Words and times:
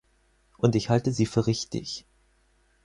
Und 0.57 0.75
ich 0.75 0.89
halte 0.89 1.11
sie 1.11 1.27
für 1.27 1.45
richtig. 1.45 2.07